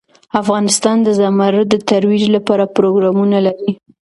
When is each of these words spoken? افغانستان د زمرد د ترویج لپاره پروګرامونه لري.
افغانستان 0.41 0.97
د 1.03 1.07
زمرد 1.19 1.67
د 1.69 1.75
ترویج 1.89 2.23
لپاره 2.35 2.71
پروګرامونه 2.75 3.37
لري. 3.47 3.71